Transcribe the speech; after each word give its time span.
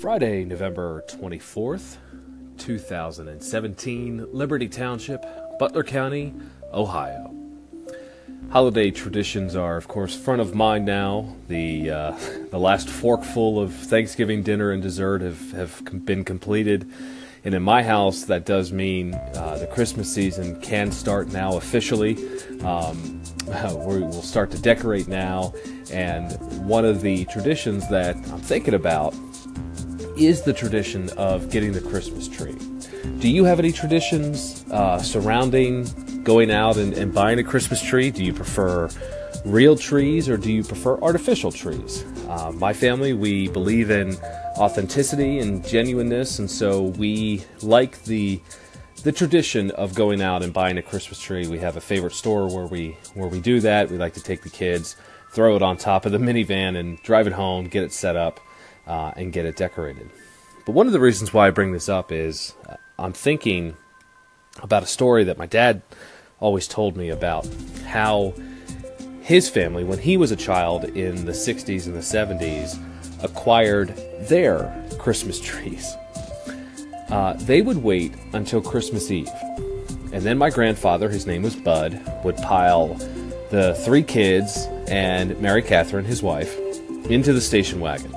Friday, 0.00 0.46
November 0.46 1.04
24th, 1.08 1.98
2017, 2.56 4.28
Liberty 4.32 4.66
Township, 4.66 5.22
Butler 5.58 5.84
County, 5.84 6.32
Ohio. 6.72 7.34
Holiday 8.48 8.92
traditions 8.92 9.54
are, 9.54 9.76
of 9.76 9.88
course, 9.88 10.16
front 10.16 10.40
of 10.40 10.54
mind 10.54 10.86
now. 10.86 11.36
The 11.48 11.90
uh, 11.90 12.18
the 12.50 12.58
last 12.58 12.88
forkful 12.88 13.60
of 13.60 13.74
Thanksgiving 13.74 14.42
dinner 14.42 14.70
and 14.70 14.82
dessert 14.82 15.20
have, 15.20 15.50
have 15.50 16.06
been 16.06 16.24
completed. 16.24 16.90
And 17.44 17.54
in 17.54 17.62
my 17.62 17.82
house, 17.82 18.24
that 18.24 18.46
does 18.46 18.72
mean 18.72 19.12
uh, 19.12 19.58
the 19.58 19.66
Christmas 19.66 20.10
season 20.10 20.58
can 20.62 20.92
start 20.92 21.28
now 21.28 21.58
officially. 21.58 22.16
Um, 22.62 23.20
we'll 23.46 24.12
start 24.22 24.50
to 24.52 24.58
decorate 24.62 25.08
now. 25.08 25.52
And 25.92 26.32
one 26.66 26.86
of 26.86 27.02
the 27.02 27.26
traditions 27.26 27.86
that 27.90 28.16
I'm 28.16 28.40
thinking 28.40 28.72
about 28.74 29.14
is 30.20 30.42
the 30.42 30.52
tradition 30.52 31.08
of 31.16 31.50
getting 31.50 31.72
the 31.72 31.80
Christmas 31.80 32.28
tree. 32.28 32.56
Do 33.18 33.28
you 33.28 33.44
have 33.44 33.58
any 33.58 33.72
traditions 33.72 34.64
uh, 34.70 34.98
surrounding 34.98 35.84
going 36.22 36.50
out 36.50 36.76
and, 36.76 36.92
and 36.92 37.12
buying 37.12 37.38
a 37.38 37.44
Christmas 37.44 37.82
tree? 37.82 38.10
Do 38.10 38.22
you 38.22 38.34
prefer 38.34 38.90
real 39.44 39.76
trees 39.76 40.28
or 40.28 40.36
do 40.36 40.52
you 40.52 40.62
prefer 40.62 40.98
artificial 41.00 41.50
trees? 41.50 42.04
Uh, 42.28 42.52
my 42.52 42.72
family, 42.72 43.14
we 43.14 43.48
believe 43.48 43.90
in 43.90 44.16
authenticity 44.58 45.38
and 45.38 45.66
genuineness, 45.66 46.38
and 46.38 46.50
so 46.50 46.82
we 46.82 47.42
like 47.62 48.02
the 48.04 48.40
the 49.02 49.12
tradition 49.12 49.70
of 49.72 49.94
going 49.94 50.20
out 50.20 50.42
and 50.42 50.52
buying 50.52 50.76
a 50.76 50.82
Christmas 50.82 51.18
tree. 51.18 51.46
We 51.46 51.58
have 51.60 51.78
a 51.78 51.80
favorite 51.80 52.12
store 52.12 52.54
where 52.54 52.66
we 52.66 52.96
where 53.14 53.28
we 53.28 53.40
do 53.40 53.60
that. 53.60 53.90
We 53.90 53.96
like 53.96 54.14
to 54.14 54.22
take 54.22 54.42
the 54.42 54.50
kids, 54.50 54.96
throw 55.32 55.56
it 55.56 55.62
on 55.62 55.78
top 55.78 56.04
of 56.04 56.12
the 56.12 56.18
minivan, 56.18 56.76
and 56.76 57.02
drive 57.02 57.26
it 57.26 57.32
home, 57.32 57.68
get 57.68 57.82
it 57.82 57.92
set 57.92 58.16
up, 58.16 58.40
uh, 58.90 59.12
and 59.16 59.32
get 59.32 59.46
it 59.46 59.56
decorated. 59.56 60.10
But 60.66 60.72
one 60.72 60.88
of 60.88 60.92
the 60.92 61.00
reasons 61.00 61.32
why 61.32 61.46
I 61.46 61.50
bring 61.50 61.70
this 61.72 61.88
up 61.88 62.10
is 62.10 62.54
uh, 62.68 62.74
I'm 62.98 63.12
thinking 63.12 63.76
about 64.62 64.82
a 64.82 64.86
story 64.86 65.24
that 65.24 65.38
my 65.38 65.46
dad 65.46 65.80
always 66.40 66.66
told 66.66 66.96
me 66.96 67.08
about 67.08 67.48
how 67.86 68.34
his 69.22 69.48
family, 69.48 69.84
when 69.84 70.00
he 70.00 70.16
was 70.16 70.32
a 70.32 70.36
child 70.36 70.84
in 70.84 71.24
the 71.24 71.32
60s 71.32 71.86
and 71.86 71.94
the 71.94 72.00
70s, 72.00 72.78
acquired 73.22 73.94
their 74.22 74.74
Christmas 74.98 75.40
trees. 75.50 75.94
Uh, 77.10 77.34
they 77.34 77.62
would 77.62 77.78
wait 77.78 78.12
until 78.32 78.60
Christmas 78.60 79.10
Eve. 79.10 79.30
And 80.12 80.24
then 80.24 80.36
my 80.36 80.50
grandfather, 80.50 81.08
his 81.08 81.26
name 81.26 81.42
was 81.42 81.54
Bud, 81.54 82.00
would 82.24 82.36
pile 82.38 82.94
the 83.50 83.74
three 83.84 84.02
kids 84.02 84.66
and 84.88 85.40
Mary 85.40 85.62
Catherine, 85.62 86.04
his 86.04 86.22
wife, 86.22 86.58
into 87.08 87.32
the 87.32 87.40
station 87.40 87.78
wagon. 87.78 88.14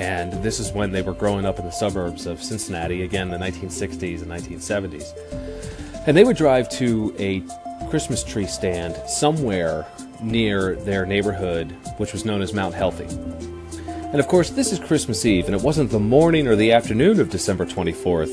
And 0.00 0.32
this 0.42 0.58
is 0.58 0.72
when 0.72 0.92
they 0.92 1.02
were 1.02 1.12
growing 1.12 1.44
up 1.44 1.58
in 1.58 1.66
the 1.66 1.70
suburbs 1.70 2.24
of 2.24 2.42
Cincinnati, 2.42 3.02
again, 3.02 3.28
the 3.28 3.36
1960s 3.36 4.22
and 4.22 4.30
1970s. 4.30 6.06
And 6.06 6.16
they 6.16 6.24
would 6.24 6.38
drive 6.38 6.70
to 6.70 7.14
a 7.18 7.42
Christmas 7.90 8.24
tree 8.24 8.46
stand 8.46 8.96
somewhere 9.06 9.86
near 10.22 10.74
their 10.76 11.04
neighborhood, 11.04 11.76
which 11.98 12.14
was 12.14 12.24
known 12.24 12.40
as 12.40 12.54
Mount 12.54 12.74
Healthy. 12.74 13.14
And 13.90 14.18
of 14.18 14.26
course, 14.26 14.48
this 14.48 14.72
is 14.72 14.78
Christmas 14.78 15.26
Eve, 15.26 15.44
and 15.44 15.54
it 15.54 15.60
wasn't 15.60 15.90
the 15.90 16.00
morning 16.00 16.48
or 16.48 16.56
the 16.56 16.72
afternoon 16.72 17.20
of 17.20 17.28
December 17.28 17.66
24th. 17.66 18.32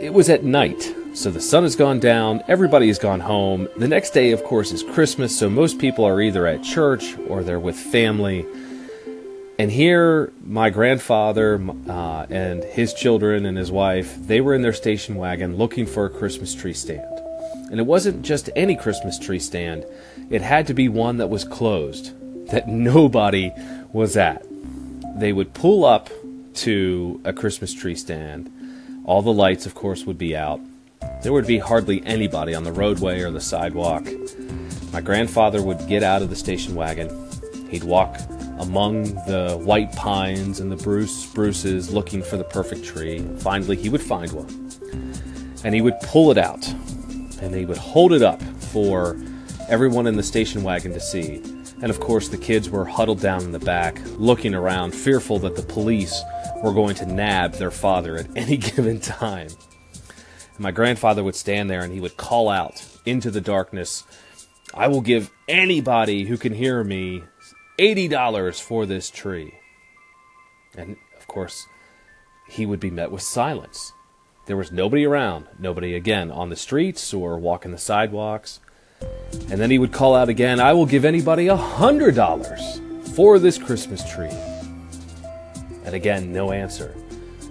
It 0.00 0.12
was 0.12 0.28
at 0.28 0.42
night. 0.42 0.92
So 1.14 1.30
the 1.30 1.40
sun 1.40 1.62
has 1.62 1.76
gone 1.76 2.00
down, 2.00 2.42
everybody 2.48 2.88
has 2.88 2.98
gone 2.98 3.20
home. 3.20 3.68
The 3.76 3.88
next 3.88 4.10
day, 4.10 4.32
of 4.32 4.42
course, 4.42 4.72
is 4.72 4.82
Christmas, 4.82 5.38
so 5.38 5.48
most 5.48 5.78
people 5.78 6.04
are 6.04 6.20
either 6.20 6.48
at 6.48 6.64
church 6.64 7.16
or 7.28 7.44
they're 7.44 7.60
with 7.60 7.76
family. 7.76 8.44
And 9.58 9.70
here, 9.70 10.32
my 10.44 10.68
grandfather 10.68 11.58
uh, 11.88 12.26
and 12.28 12.62
his 12.62 12.92
children 12.92 13.46
and 13.46 13.56
his 13.56 13.72
wife, 13.72 14.14
they 14.26 14.42
were 14.42 14.54
in 14.54 14.60
their 14.60 14.74
station 14.74 15.14
wagon 15.14 15.56
looking 15.56 15.86
for 15.86 16.04
a 16.04 16.10
Christmas 16.10 16.54
tree 16.54 16.74
stand. 16.74 17.20
And 17.70 17.80
it 17.80 17.86
wasn't 17.86 18.22
just 18.22 18.50
any 18.54 18.76
Christmas 18.76 19.18
tree 19.18 19.38
stand, 19.38 19.86
it 20.28 20.42
had 20.42 20.66
to 20.66 20.74
be 20.74 20.88
one 20.88 21.16
that 21.16 21.28
was 21.28 21.44
closed, 21.44 22.12
that 22.50 22.68
nobody 22.68 23.50
was 23.92 24.16
at. 24.16 24.44
They 25.18 25.32
would 25.32 25.54
pull 25.54 25.86
up 25.86 26.10
to 26.56 27.20
a 27.24 27.32
Christmas 27.32 27.72
tree 27.72 27.94
stand. 27.94 28.52
All 29.04 29.22
the 29.22 29.32
lights, 29.32 29.64
of 29.64 29.74
course, 29.74 30.04
would 30.04 30.18
be 30.18 30.36
out. 30.36 30.60
There 31.22 31.32
would 31.32 31.46
be 31.46 31.58
hardly 31.58 32.04
anybody 32.04 32.54
on 32.54 32.64
the 32.64 32.72
roadway 32.72 33.22
or 33.22 33.30
the 33.30 33.40
sidewalk. 33.40 34.06
My 34.92 35.00
grandfather 35.00 35.62
would 35.62 35.86
get 35.88 36.02
out 36.02 36.20
of 36.20 36.28
the 36.28 36.36
station 36.36 36.74
wagon. 36.74 37.08
He'd 37.70 37.84
walk 37.84 38.18
among 38.58 39.04
the 39.26 39.58
white 39.62 39.92
pines 39.92 40.60
and 40.60 40.70
the 40.70 40.76
blue 40.76 41.06
spruces 41.06 41.92
looking 41.92 42.22
for 42.22 42.36
the 42.36 42.44
perfect 42.44 42.84
tree. 42.84 43.18
Finally, 43.38 43.76
he 43.76 43.88
would 43.88 44.02
find 44.02 44.32
one. 44.32 44.72
And 45.64 45.74
he 45.74 45.80
would 45.80 45.98
pull 46.00 46.30
it 46.30 46.38
out. 46.38 46.66
And 47.40 47.54
he 47.54 47.64
would 47.64 47.76
hold 47.76 48.12
it 48.12 48.22
up 48.22 48.42
for 48.42 49.16
everyone 49.68 50.06
in 50.06 50.16
the 50.16 50.22
station 50.22 50.62
wagon 50.62 50.92
to 50.92 51.00
see. 51.00 51.42
And 51.82 51.90
of 51.90 52.00
course, 52.00 52.28
the 52.28 52.38
kids 52.38 52.70
were 52.70 52.86
huddled 52.86 53.20
down 53.20 53.42
in 53.42 53.52
the 53.52 53.58
back, 53.58 54.00
looking 54.16 54.54
around, 54.54 54.94
fearful 54.94 55.38
that 55.40 55.56
the 55.56 55.62
police 55.62 56.22
were 56.62 56.72
going 56.72 56.94
to 56.96 57.06
nab 57.06 57.54
their 57.54 57.70
father 57.70 58.16
at 58.16 58.28
any 58.36 58.56
given 58.56 59.00
time. 59.00 59.48
And 59.48 60.60
my 60.60 60.70
grandfather 60.70 61.22
would 61.22 61.34
stand 61.34 61.68
there 61.68 61.82
and 61.82 61.92
he 61.92 62.00
would 62.00 62.16
call 62.16 62.48
out 62.48 62.82
into 63.04 63.30
the 63.30 63.40
darkness, 63.40 64.04
I 64.74 64.88
will 64.88 65.00
give 65.00 65.30
anybody 65.48 66.24
who 66.24 66.36
can 66.36 66.54
hear 66.54 66.82
me 66.82 67.22
$80 67.78 68.60
for 68.60 68.86
this 68.86 69.10
tree. 69.10 69.54
And 70.76 70.96
of 71.16 71.26
course, 71.26 71.66
he 72.48 72.66
would 72.66 72.80
be 72.80 72.90
met 72.90 73.10
with 73.10 73.22
silence. 73.22 73.92
There 74.46 74.56
was 74.56 74.70
nobody 74.70 75.04
around, 75.04 75.46
nobody 75.58 75.94
again 75.94 76.30
on 76.30 76.50
the 76.50 76.56
streets 76.56 77.12
or 77.12 77.38
walking 77.38 77.72
the 77.72 77.78
sidewalks. 77.78 78.60
And 79.50 79.60
then 79.60 79.70
he 79.70 79.78
would 79.78 79.92
call 79.92 80.14
out 80.14 80.28
again, 80.28 80.60
I 80.60 80.72
will 80.72 80.86
give 80.86 81.04
anybody 81.04 81.48
a 81.48 81.56
hundred 81.56 82.14
dollars 82.14 82.80
for 83.14 83.38
this 83.38 83.58
Christmas 83.58 84.08
tree. 84.10 84.30
And 85.84 85.94
again, 85.94 86.32
no 86.32 86.52
answer. 86.52 86.94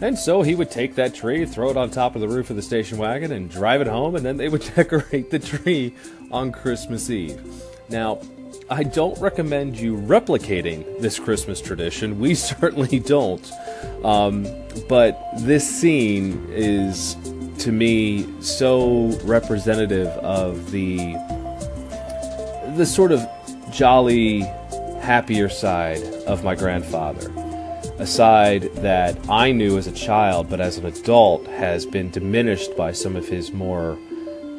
And 0.00 0.18
so 0.18 0.42
he 0.42 0.54
would 0.54 0.70
take 0.70 0.94
that 0.96 1.14
tree, 1.14 1.46
throw 1.46 1.70
it 1.70 1.76
on 1.76 1.90
top 1.90 2.14
of 2.14 2.20
the 2.20 2.28
roof 2.28 2.50
of 2.50 2.56
the 2.56 2.62
station 2.62 2.98
wagon, 2.98 3.32
and 3.32 3.50
drive 3.50 3.80
it 3.80 3.86
home, 3.86 4.14
and 4.14 4.24
then 4.24 4.36
they 4.36 4.48
would 4.48 4.62
decorate 4.76 5.30
the 5.30 5.38
tree 5.38 5.94
on 6.30 6.52
Christmas 6.52 7.08
Eve. 7.08 7.40
Now, 7.88 8.20
I 8.68 8.82
don't 8.82 9.16
recommend 9.20 9.78
you 9.78 9.96
replicating 9.96 11.00
this 11.00 11.20
Christmas 11.20 11.60
tradition. 11.60 12.18
We 12.18 12.34
certainly 12.34 12.98
don't. 12.98 13.52
Um, 14.04 14.44
but 14.88 15.20
this 15.38 15.68
scene 15.68 16.44
is, 16.50 17.16
to 17.58 17.70
me, 17.70 18.26
so 18.42 19.16
representative 19.22 20.08
of 20.08 20.72
the 20.72 21.14
the 22.76 22.84
sort 22.84 23.12
of 23.12 23.26
jolly, 23.70 24.40
happier 25.00 25.48
side 25.48 26.02
of 26.26 26.42
my 26.44 26.54
grandfather. 26.54 27.32
A 27.98 28.06
side 28.06 28.62
that 28.74 29.16
I 29.30 29.52
knew 29.52 29.78
as 29.78 29.86
a 29.86 29.92
child, 29.92 30.50
but 30.50 30.60
as 30.60 30.76
an 30.76 30.84
adult 30.84 31.46
has 31.46 31.86
been 31.86 32.10
diminished 32.10 32.76
by 32.76 32.92
some 32.92 33.16
of 33.16 33.28
his 33.28 33.52
more 33.52 33.92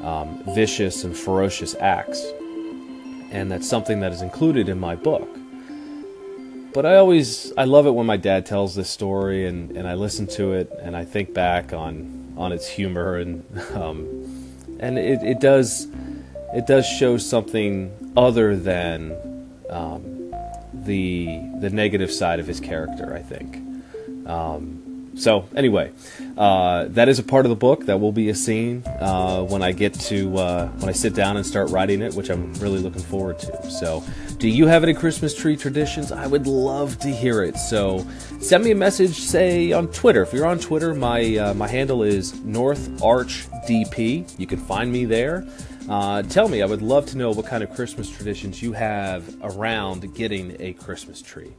um, 0.01 0.41
vicious 0.55 1.03
and 1.03 1.15
ferocious 1.15 1.75
acts 1.75 2.25
and 3.31 3.51
that's 3.51 3.67
something 3.67 3.99
that 3.99 4.11
is 4.11 4.21
included 4.21 4.69
in 4.69 4.79
my 4.79 4.95
book. 4.95 5.27
But 6.73 6.85
I 6.85 6.97
always 6.97 7.53
I 7.57 7.63
love 7.63 7.87
it 7.87 7.91
when 7.91 8.05
my 8.05 8.17
dad 8.17 8.45
tells 8.45 8.75
this 8.75 8.89
story 8.89 9.45
and, 9.47 9.75
and 9.75 9.87
I 9.87 9.95
listen 9.95 10.27
to 10.27 10.53
it 10.53 10.71
and 10.81 10.95
I 10.95 11.05
think 11.05 11.33
back 11.33 11.73
on 11.73 12.33
on 12.37 12.51
its 12.51 12.67
humor 12.67 13.17
and 13.17 13.43
um, 13.73 14.07
and 14.79 14.97
it, 14.97 15.23
it 15.23 15.39
does 15.39 15.87
it 16.53 16.67
does 16.67 16.85
show 16.85 17.17
something 17.17 17.91
other 18.15 18.55
than 18.55 19.49
um, 19.69 20.33
the 20.73 21.41
the 21.59 21.69
negative 21.69 22.11
side 22.11 22.39
of 22.39 22.47
his 22.47 22.59
character. 22.59 23.13
I 23.13 23.21
think. 23.21 23.57
Um, 24.27 24.86
so 25.17 25.47
anyway, 25.55 25.91
uh, 26.37 26.85
that 26.89 27.09
is 27.09 27.19
a 27.19 27.23
part 27.23 27.45
of 27.45 27.49
the 27.49 27.55
book. 27.55 27.85
That 27.85 27.99
will 27.99 28.11
be 28.11 28.29
a 28.29 28.35
scene 28.35 28.83
uh, 28.85 29.43
when 29.43 29.63
I 29.63 29.71
get 29.71 29.93
to 29.95 30.37
uh, 30.37 30.67
when 30.67 30.89
I 30.89 30.91
sit 30.91 31.13
down 31.15 31.37
and 31.37 31.45
start 31.45 31.69
writing 31.71 32.01
it, 32.01 32.13
which 32.13 32.29
I'm 32.29 32.53
really 32.55 32.79
looking 32.79 33.01
forward 33.01 33.39
to. 33.39 33.71
So, 33.71 34.03
do 34.37 34.47
you 34.47 34.67
have 34.67 34.83
any 34.83 34.93
Christmas 34.93 35.35
tree 35.35 35.57
traditions? 35.57 36.11
I 36.11 36.27
would 36.27 36.45
love 36.45 36.99
to 36.99 37.09
hear 37.09 37.41
it. 37.43 37.57
So, 37.57 38.05
send 38.39 38.63
me 38.63 38.71
a 38.71 38.75
message, 38.75 39.15
say 39.15 39.71
on 39.71 39.87
Twitter. 39.87 40.21
If 40.21 40.33
you're 40.33 40.45
on 40.45 40.59
Twitter, 40.59 40.93
my 40.93 41.37
uh, 41.37 41.53
my 41.55 41.67
handle 41.67 42.03
is 42.03 42.39
North 42.41 43.01
Arch 43.01 43.47
DP. 43.67 44.39
You 44.39 44.47
can 44.47 44.59
find 44.59 44.91
me 44.91 45.05
there. 45.05 45.47
Uh, 45.89 46.21
tell 46.23 46.49
me, 46.49 46.61
I 46.61 46.65
would 46.65 46.81
love 46.81 47.05
to 47.07 47.17
know 47.17 47.31
what 47.31 47.45
kind 47.45 47.63
of 47.63 47.73
Christmas 47.73 48.09
traditions 48.09 48.61
you 48.61 48.73
have 48.73 49.23
around 49.41 50.13
getting 50.15 50.55
a 50.59 50.73
Christmas 50.73 51.21
tree. 51.21 51.53